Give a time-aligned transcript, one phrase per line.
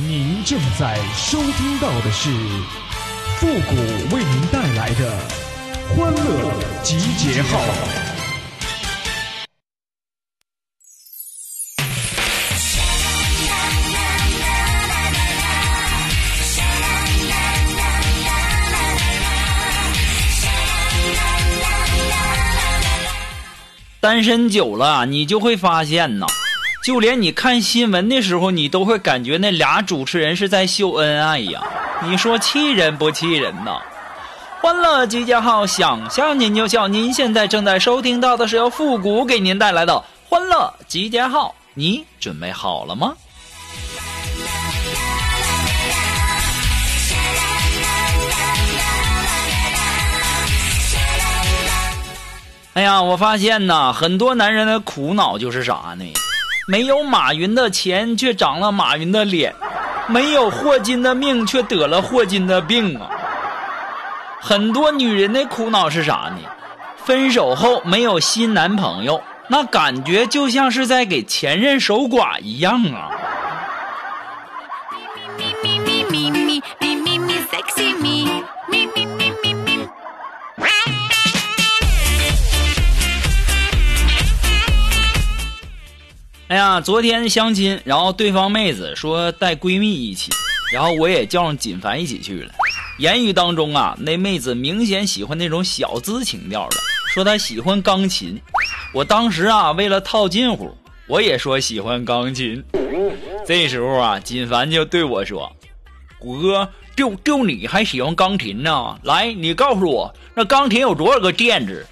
[0.00, 2.30] 您正在收听到的是
[3.38, 3.74] 复古
[4.14, 5.18] 为您带来的
[5.88, 7.58] 欢乐集结号。
[24.00, 26.26] 单身久了，你就会发现呐，
[26.88, 31.60] 就连你看新闻的时候，你都会感觉那俩主持人是在秀恩爱呀。
[32.02, 33.78] 你说气人不气人呐？
[34.62, 36.88] 欢乐集结号，想笑您就笑。
[36.88, 43.12] 您现在正在收听到的是由复古给您带来的欢乐集结号，你准备好了吗？
[52.72, 56.10] 哎呀，我发现呐，很多男人的苦恼就是啥呢？
[56.70, 59.50] 没有马云的钱，却长了马云的脸；
[60.06, 63.08] 没有霍金的命，却得了霍金的病啊！
[64.38, 66.40] 很多女人的苦恼是啥呢？
[67.06, 73.16] 分手后没有新男朋友，那感觉就像是在给前任守寡一样啊！
[86.68, 90.30] 啊，昨天相亲，然后对方妹子说带闺蜜一起，
[90.70, 92.52] 然后我也叫上锦凡一起去了。
[92.98, 96.76] 言语当中啊，那妹子明显喜欢那种小资情调的，
[97.14, 98.38] 说她喜欢钢琴。
[98.92, 100.70] 我当时啊，为了套近乎，
[101.06, 102.62] 我也说喜欢钢琴。
[103.46, 105.50] 这时候啊，锦凡就对我说
[106.20, 108.94] ：“谷哥，就就你还喜欢钢琴呢？
[109.04, 111.86] 来，你告诉我，那钢琴有多少个键子？”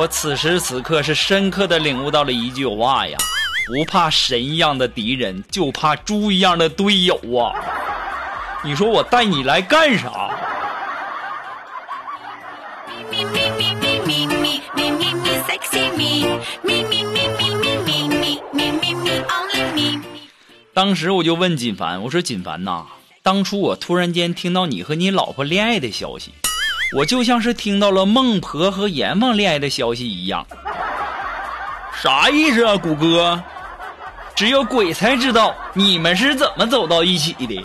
[0.00, 3.18] 我此时此刻是深刻的领悟到了一句话呀：
[3.66, 7.52] 不怕神一样的敌人，就怕猪一样的队友啊！
[8.64, 10.30] 你说我带你来干啥？
[20.72, 22.86] 当时我就问锦凡：“我说锦凡呐，
[23.22, 26.32] 当初我突然间听到你和你老婆恋爱的消息。”
[26.92, 30.44] 我就像是听到了孟婆和阎王恋爱的消息一样，
[32.02, 33.40] 啥意思啊，谷歌？
[34.34, 37.64] 只有鬼才知道你们是怎么走到一起的。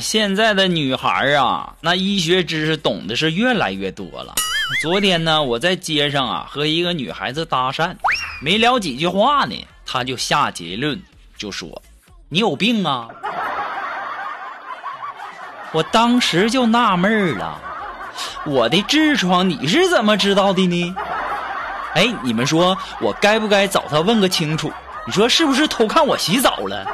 [0.00, 4.34] 现在的女孩啊，那医学知识懂得是越来越多了。
[4.82, 7.94] 昨天呢，我在街上啊和一个女孩子搭讪，
[8.40, 9.54] 没聊几句话呢，
[9.86, 11.00] 她就下结论，
[11.36, 11.82] 就说
[12.28, 13.08] ：“你有病啊！”
[15.72, 17.60] 我当时就纳闷了，
[18.46, 20.94] 我的痔疮你是怎么知道的呢？
[21.94, 24.72] 哎，你们说我该不该找她问个清楚？
[25.06, 26.86] 你说是不是偷看我洗澡了？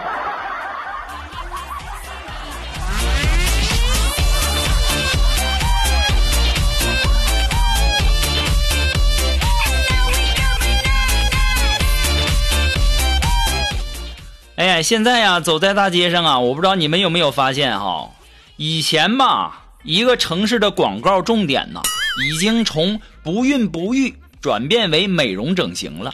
[14.75, 18.11] 哎，现在呀，走在大街上啊，我不知道你们有没有发现哈，
[18.57, 21.81] 以前吧，一个城市的广告重点呢，
[22.27, 26.11] 已经从不孕不育转变为美容整形了。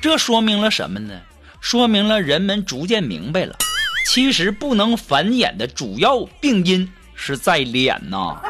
[0.00, 1.12] 这说明了什么呢？
[1.60, 3.56] 说明了人们逐渐明白了，
[4.06, 8.40] 其实不能繁衍的主要病因是在脸呐。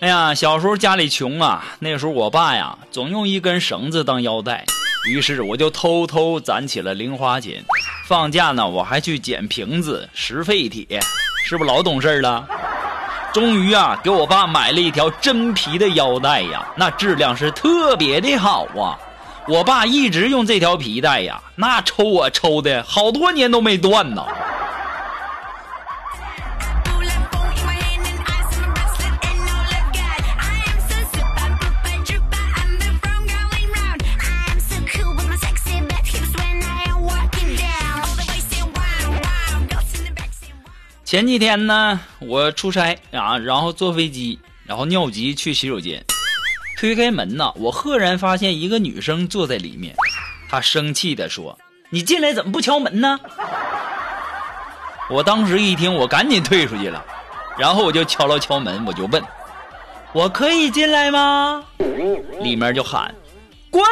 [0.00, 4.64] 哎呀，小时候家里穷啊，那时候我爸呀总用一根绳子当腰带，
[5.10, 7.64] 于是我就偷偷攒起了零花钱。
[8.06, 11.00] 放假呢，我还去捡瓶子拾废铁，
[11.44, 12.46] 是不是老懂事了？
[13.32, 18.94] 终于啊，给我爸买了一条真皮的腰带呀，那质量是特别的好啊。
[19.48, 24.24] 我爸一直用这条皮带呀，那抽我抽的好多年都没断呢。
[41.08, 46.04] 前几天呢，我出差啊，然后坐飞机，然后尿急去洗手间，
[46.76, 49.96] 推开门呐，我赫然发现一个女生坐在里面。
[50.50, 51.58] 她生气的说
[51.88, 53.18] ：“你进来怎么不敲门呢？”
[55.08, 57.02] 我当时一听，我赶紧退出去了，
[57.56, 59.24] 然后我就敲了敲门，我就问
[60.12, 61.64] ：“我可以进来吗？”
[62.42, 63.14] 里面就喊
[63.72, 63.82] ：“滚！”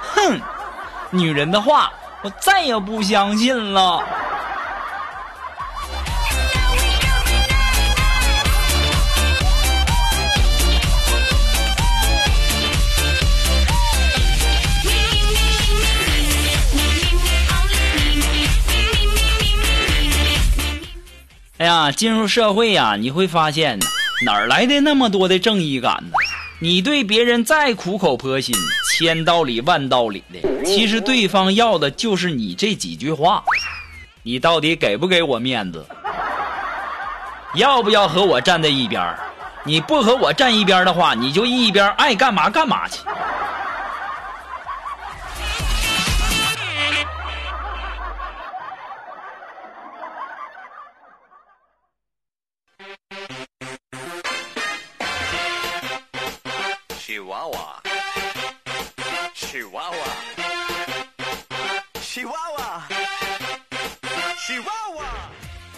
[0.00, 0.38] 哼，
[1.10, 1.90] 女人的话
[2.22, 4.02] 我再也不相信了。
[21.58, 23.78] 哎呀，进入社会呀，你会发现
[24.24, 26.12] 哪来的那么多的正义感呢？
[26.60, 28.54] 你对别人再苦口婆心、
[28.90, 30.40] 千道里万道理的，
[30.74, 33.42] 其实对方要的就是你这几句话。
[34.22, 35.84] 你到底给不给我面子？
[37.54, 39.02] 要不要和我站在一边
[39.64, 42.98] 你不和我站一边的话，你就一边爱干嘛干嘛去。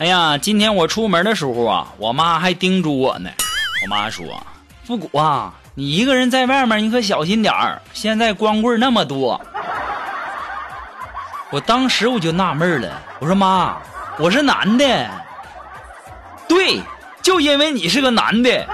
[0.00, 3.28] 哎呀，今天我出门的时候啊，我妈还叮嘱我呢。
[3.82, 4.24] 我妈说
[4.82, 7.82] ：“复古啊，你一个人在外面，你可小心点儿。
[7.92, 9.38] 现在光棍那么多。”
[11.52, 12.88] 我当时我就纳闷了，
[13.18, 13.76] 我说：“妈，
[14.18, 15.06] 我是男的。”
[16.48, 16.80] 对，
[17.20, 18.66] 就因为你是个男的。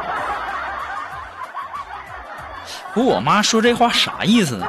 [2.94, 4.68] 不，我妈说这话啥意思呢？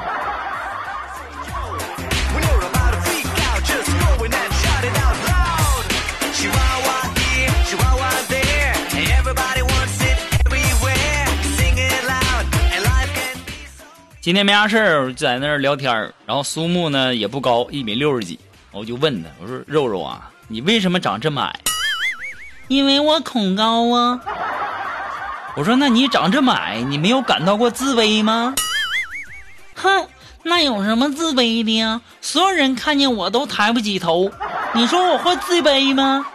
[14.27, 15.89] 今天没啥事儿，在那儿聊天
[16.25, 18.37] 然后苏木呢也不高，一米六十几，
[18.73, 21.57] 我就问他，我说：“肉肉啊，你为什么长这么矮？”
[22.67, 24.19] 因为我恐高啊。
[25.55, 28.53] 我说：“那你长这么矮，你没有感到过自卑吗？”
[29.75, 30.05] 哼，
[30.43, 32.01] 那有什么自卑的呀？
[32.19, 34.29] 所有人看见我都抬不起头，
[34.73, 36.25] 你说我会自卑吗？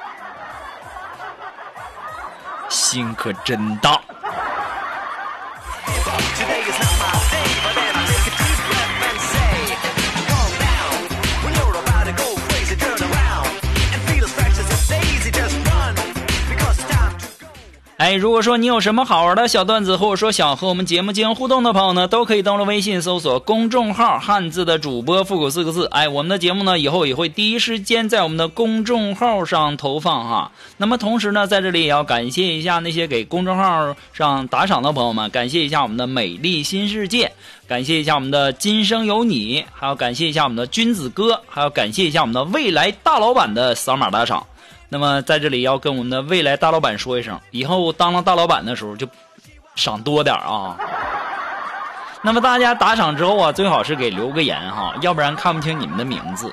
[2.70, 4.00] 心可真大。
[18.02, 25.86] 哎，如果说你有什么好玩的小段子，或者说想和我们节目进行互动的朋友呢，都可以登录微信搜索公众号“汉字的主播复古四个字”。
[25.94, 30.50] 哎，我们的节目呢，以后也会第一时间在我们的公众号上投放哈。
[30.78, 37.30] 那么同时呢，在这里也要感谢一下那些给公众号上打赏的朋友们，感谢一下我们的美丽新世界，
[37.68, 44.44] 感谢一下我们的今生有你，还要感谢一下我们的君子哥，还要感谢一下我们的未来大老板的扫码打赏。
[44.92, 49.08] 那么在这里要跟我们的未来大老板说一声，以后当了大老板的时候就
[49.74, 50.76] 赏多点啊。
[52.20, 56.52] 那么大家打赏之后啊，最好是给留个言哈，要不然看不清你们的名字。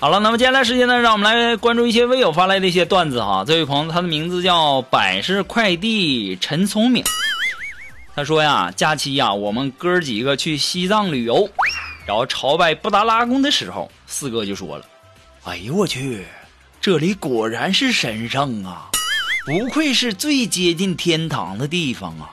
[0.00, 3.42] 好了，那么接下来时间呢，让我们来关注一些微友发来的一些段子哈。
[3.44, 7.02] 这位朋友，他的名字叫百世快递陈聪明。
[8.14, 11.50] 他说呀，假期呀，我们哥几个去西藏旅游，
[12.06, 14.84] 然后朝拜布达拉宫的时候，四哥就说了
[15.42, 16.24] ：“哎呦我去，
[16.80, 18.90] 这里果然是神圣啊，
[19.46, 22.30] 不愧是最接近天堂的地方啊，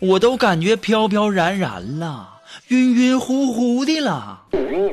[0.00, 2.28] 我都感觉飘飘然然了，
[2.66, 4.42] 晕晕乎乎的了。”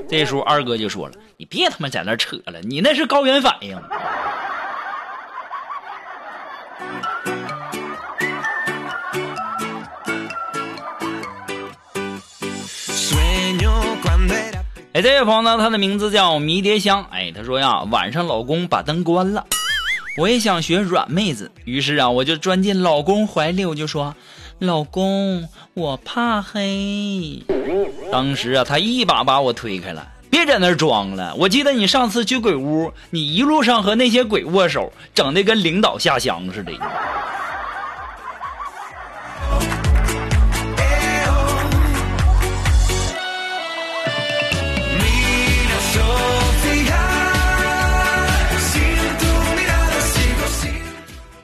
[0.08, 1.16] 这时候二哥就说了。
[1.44, 3.78] 你别他妈在那扯了，你那是高原反应。
[14.94, 17.06] 哎，这位朋友呢，他的名字叫迷迭香。
[17.12, 19.46] 哎，他说呀，晚上老公把灯关了，
[20.18, 24.16] 我也想学软妹子，于是啊，我就钻进老公怀里，我就说
[24.60, 27.44] ：“老公，我怕黑。”
[28.14, 30.13] 当时啊，他一把把我推开了。
[30.34, 31.36] 别在那装了！
[31.36, 36.74] 我记得你上次去鬼屋，你一路上和那些鬼握手，整的跟领导下乡似的。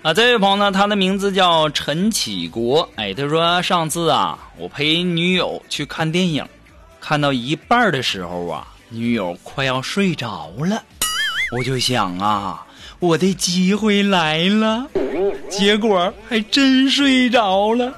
[0.01, 2.89] 啊，这位朋友呢，他的名字叫陈启国。
[2.96, 6.43] 哎，他说上次啊，我陪女友去看电影。
[7.00, 10.81] 看到一半的时候啊，女友快要睡着了，
[11.55, 12.65] 我就想啊，
[13.00, 14.88] 我的机会来了，
[15.48, 17.93] 结果还真睡着了。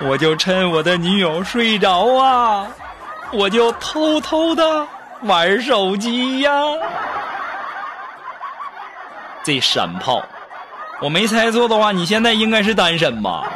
[0.00, 2.68] 我就趁我的女友睡着啊，
[3.32, 4.86] 我就偷偷的
[5.22, 6.52] 玩手机呀。
[9.42, 10.22] 这山炮，
[11.00, 13.50] 我没猜错的话，你现在应该是单身吧？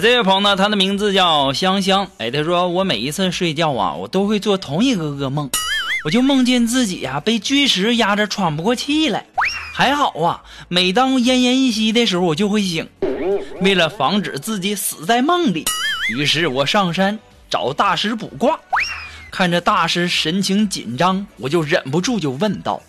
[0.00, 2.06] 这位朋友呢，他的名字叫香香。
[2.18, 5.48] 哎，他说我每一次睡觉啊，我都会做同一个噩梦，
[6.04, 9.24] 我就梦见自己呀被巨石压着喘不过气来。
[9.72, 12.86] 还好啊，每当奄奄一息的时候，我就会醒。
[13.62, 15.64] 为了防止自己死在梦里，
[16.10, 18.58] 于是我上山找大师卜卦。
[19.30, 22.82] 看着大师神情紧张，我就忍不住就问道：“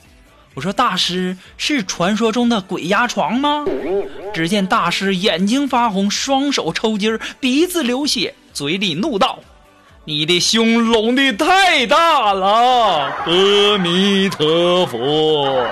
[0.57, 3.63] 我说大师是传说中的鬼压床吗？”
[4.33, 9.37] 只见大师眼睛发红，双手抽筋鼻子流血，嘴里怒道
[10.05, 15.63] ：“你的胸隆的太大了！”阿弥陀佛。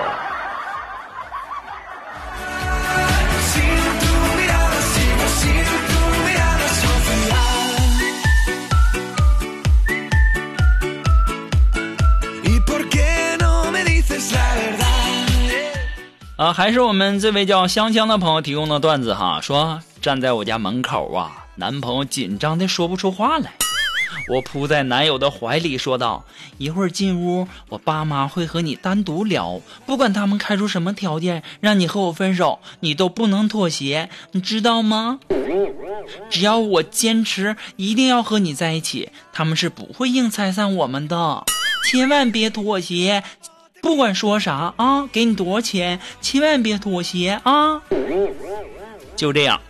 [16.36, 23.54] 啊，还是我们这位叫香香的朋友提供的段子哈，说站在我家门口啊，男朋友紧张的说不出话来，
[24.28, 26.26] 我扑在男友的怀里说道
[26.58, 35.20] ：“一会儿进屋，我爸妈会和你单独聊，不管他们开出什么条件让你和我分手，你都不能妥协，你知道吗？
[36.28, 41.44] 只要我坚持一定要和你在一起，他们是不会硬拆散我们的，
[41.90, 43.22] 千万别妥协。”
[43.82, 47.80] 不管说啥啊，给你多少钱，千万别妥协啊！
[49.14, 49.60] 就这样，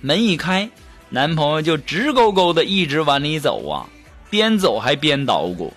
[0.00, 0.68] 门一开，
[1.08, 3.86] 男朋友就直勾勾的一直往里走啊，
[4.30, 5.72] 边走还边捣鼓，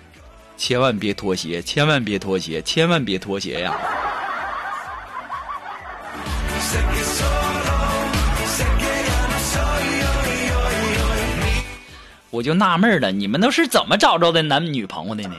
[0.58, 3.76] 千万别妥协，千万别妥协，千万别妥协呀！
[12.30, 15.36] 我就纳闷了，你们都是怎么找着的男女朋友的呢？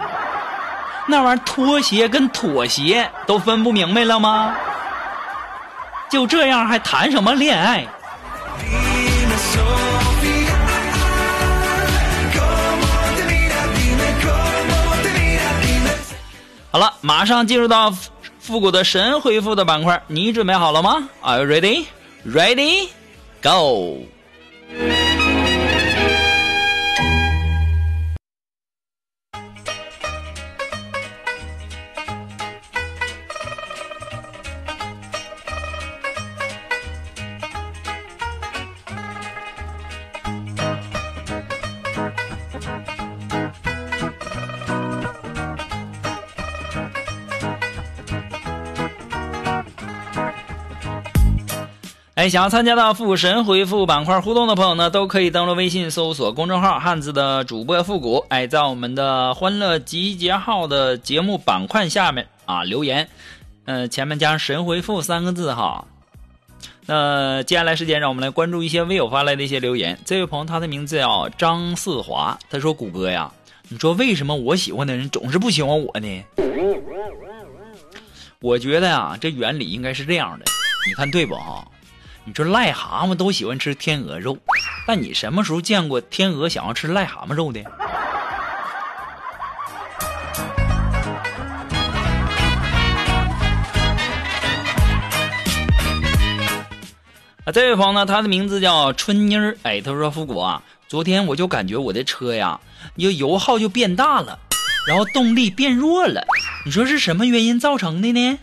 [1.08, 4.54] 那玩意儿拖鞋跟妥协都分不明白了吗？
[6.10, 7.86] 就这样还谈什么恋爱？
[16.70, 17.90] 好了，马上进入到
[18.38, 21.86] 复古的神回复的板块，你准备好了吗？Are you ready?
[22.26, 22.88] Ready?
[23.42, 24.06] Go!
[52.18, 58.16] 哎，想要参加到复神回复板块互动的朋友呢，都可以登录微信搜索公众号“汉字的主播复古”。
[58.28, 63.08] 哎，在我们的欢乐集结号的节目板块下面啊留言，
[63.66, 65.84] 呃，前面加上“神回复”三个字哈。
[66.86, 69.96] 那接下来时间，让我们来关注一些微友发来的一些留言。
[70.04, 73.30] 这位朋友他的名字叫张四华，他说：“谷歌呀，
[73.68, 76.24] 你说为什么我喜欢的人总是不喜欢我呢？”
[78.42, 80.46] 我觉得呀，这原理应该是这样的，
[80.84, 81.64] 你看对不哈？
[82.28, 84.36] 你说癞蛤蟆都喜欢吃天鹅肉，
[84.86, 87.62] 但你什么时候见过天鹅想要吃癞蛤蟆肉的？
[97.46, 99.56] 啊，这位朋友呢，他的名字叫春妮儿。
[99.62, 102.60] 哎，他说：“复古啊，昨天我就感觉我的车呀，
[102.94, 104.38] 你油耗就变大了，
[104.86, 106.22] 然后动力变弱了。
[106.66, 108.38] 你说是什么原因造成的呢？”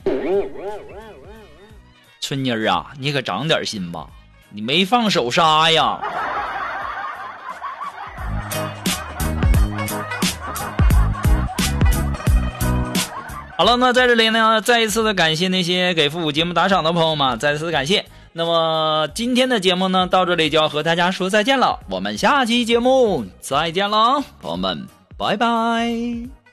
[2.28, 4.08] 春妮儿啊，你可长点心吧！
[4.50, 6.00] 你没放手刹呀！
[13.56, 18.04] 好了，那在这里呢，再一次的感谢那些给复古节目打赏的朋友们，再次感谢。
[18.34, 21.80] 那么今天的节目呢，到这里就要和大家说再见了。
[21.88, 26.45] 我们下期节目再见了，朋友们，拜拜。